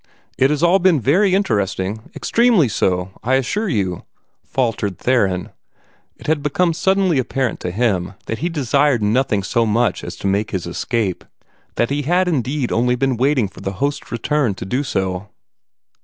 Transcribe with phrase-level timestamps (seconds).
[0.35, 4.03] "It has all been very interesting, extremely so, I assure you,"
[4.43, 5.51] faltered Theron.
[6.17, 10.25] It had become suddenly apparent to him that he desired nothing so much as to
[10.25, 11.23] make his escape
[11.75, 15.27] that he had indeed only been waiting for the host's return to do so.